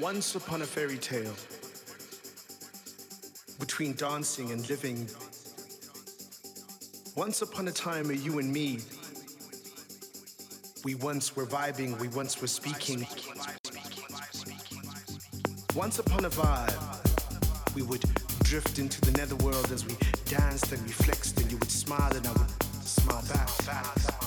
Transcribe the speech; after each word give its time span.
Once 0.00 0.34
upon 0.34 0.62
a 0.62 0.64
fairy 0.64 0.98
tale, 0.98 1.34
between 3.58 3.94
dancing 3.94 4.52
and 4.52 4.68
living. 4.68 5.08
Once 7.16 7.42
upon 7.42 7.68
a 7.68 7.72
time, 7.72 8.10
you 8.10 8.38
and 8.38 8.52
me. 8.52 8.78
We 10.84 10.94
once 10.94 11.34
were 11.36 11.46
vibing, 11.46 11.98
we 11.98 12.08
once 12.08 12.40
were 12.40 12.46
speaking. 12.46 13.06
Once 15.74 15.98
upon 15.98 16.24
a 16.24 16.30
vibe, 16.30 17.74
we 17.74 17.82
would 17.82 18.04
drift 18.44 18.78
into 18.78 19.00
the 19.00 19.12
netherworld 19.12 19.70
as 19.72 19.84
we 19.84 19.96
danced 20.24 20.72
and 20.72 20.82
we 20.82 20.92
flexed, 20.92 21.40
and 21.40 21.50
you 21.50 21.58
would 21.58 21.70
smile 21.70 22.14
and 22.16 22.26
I 22.26 22.32
would 22.32 22.50
smile 22.82 23.24
back. 23.28 24.17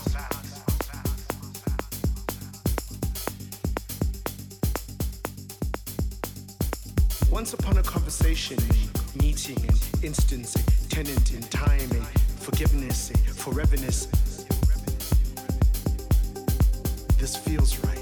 Once 7.32 7.54
upon 7.54 7.78
a 7.78 7.84
conversation, 7.84 8.58
meeting, 9.22 9.58
an 9.64 9.76
instance, 10.04 10.54
tenant 10.90 11.34
in 11.34 11.42
time, 11.44 11.90
forgiveness, 12.40 13.10
a 13.10 13.14
foreverness. 13.14 14.08
This 17.18 17.38
feels 17.38 17.78
right. 17.86 17.98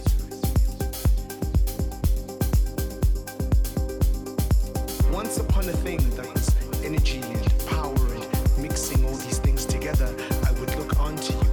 Once 5.14 5.38
upon 5.38 5.70
a 5.70 5.74
thing 5.74 6.00
that 6.16 6.26
was 6.34 6.50
energy 6.84 7.22
and 7.22 7.68
power 7.68 7.94
and 7.96 8.58
mixing 8.58 9.06
all 9.06 9.16
these 9.16 9.38
things 9.38 9.64
together, 9.64 10.12
I 10.48 10.52
would 10.60 10.76
look 10.76 11.00
onto 11.00 11.34
you 11.34 11.52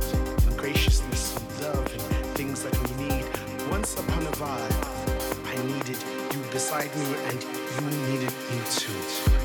in 0.49 0.57
graciousness 0.57 1.37
and 1.37 1.61
love 1.61 1.93
and 1.93 2.27
things 2.39 2.63
that 2.63 2.75
we 2.89 3.05
need. 3.05 3.27
Once 3.71 3.93
upon 4.01 4.23
a 4.23 4.33
vibe, 4.33 5.45
I 5.45 5.63
needed 5.67 6.03
you 6.33 6.43
beside 6.51 6.95
me 6.97 7.15
and 7.29 7.56
you 7.81 7.91
needed 8.07 8.33
me 8.51 8.61
to. 8.71 9.36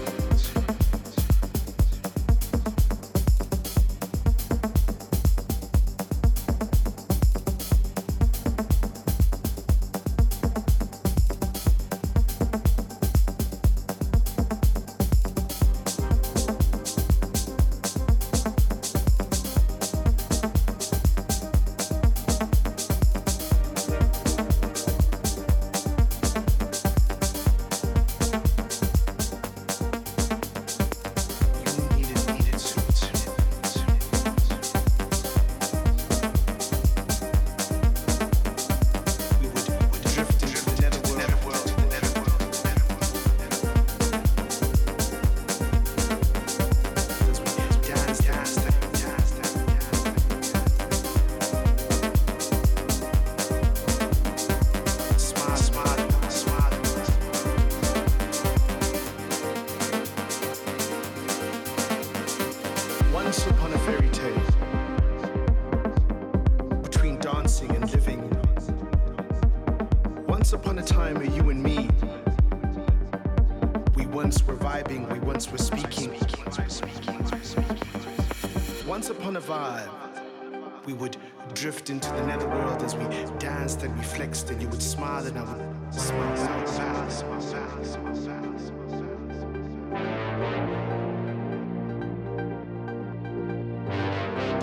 drift 81.72 81.90
into 81.90 82.10
the 82.10 82.28
netherworld 82.28 82.84
as 82.84 82.96
we 82.96 83.06
danced 83.40 83.82
and 83.84 83.98
we 83.98 84.04
flexed, 84.04 84.50
and 84.50 84.62
you 84.62 84.68
would 84.68 84.82
smile 84.82 85.26
and 85.26 85.38
I 85.38 85.44
would 85.44 85.94
smile. 85.94 86.36
smile, 86.36 86.68
smile, 86.68 87.10
smile, 87.10 87.42
smile, 87.42 87.86
smile, 87.86 88.16
smile. 88.16 88.52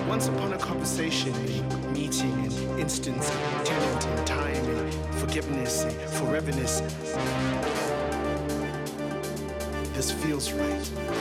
Once 0.06 0.28
upon 0.28 0.52
a 0.52 0.58
conversation, 0.58 1.32
a 1.34 1.88
meeting, 1.94 2.34
an 2.44 2.78
instance, 2.78 3.30
a 3.30 3.64
tenant, 3.64 4.06
and 4.06 4.26
time, 4.26 4.66
and 4.76 5.14
forgiveness, 5.14 5.84
and 5.84 5.94
foreverness. 6.10 6.82
This 9.94 10.12
feels 10.12 10.52
right. 10.52 11.17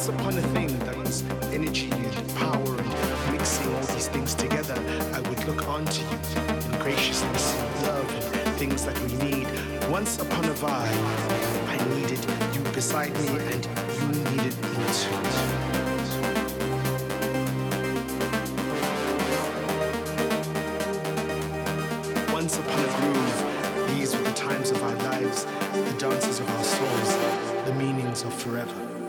once 0.00 0.08
upon 0.08 0.38
a 0.38 0.42
thing 0.54 0.78
that 0.78 0.96
is 1.06 1.22
energy 1.52 1.90
and 1.90 2.34
power 2.36 2.74
and 2.74 3.32
mixing 3.32 3.66
all 3.74 3.82
these 3.92 4.08
things 4.08 4.34
together, 4.34 4.74
I 5.12 5.20
would 5.28 5.44
look 5.44 5.68
onto 5.68 6.00
you 6.00 6.08
in 6.48 6.78
graciousness 6.78 7.54
and 7.60 7.82
love 7.86 8.34
and 8.34 8.56
things 8.56 8.86
that 8.86 8.98
we 9.00 9.12
need. 9.16 9.46
Once 9.90 10.18
upon 10.18 10.46
a 10.46 10.54
vibe, 10.54 11.04
I 11.68 11.76
needed 11.94 12.18
you 12.54 12.62
beside 12.72 13.12
me 13.12 13.28
and 13.28 13.68
you 14.00 14.06
needed 14.30 14.56
me 14.62 14.72
too. 14.96 15.20
once 22.32 22.56
upon 22.58 22.78
a 22.78 22.88
groove. 22.96 23.98
These 23.98 24.16
were 24.16 24.22
the 24.22 24.32
times 24.32 24.70
of 24.70 24.82
our 24.82 24.94
lives, 25.10 25.44
the 25.44 25.94
dances 25.98 26.40
of 26.40 26.48
our 26.48 26.64
souls, 26.64 27.66
the 27.66 27.74
meanings 27.74 28.22
of 28.22 28.32
forever. 28.32 28.99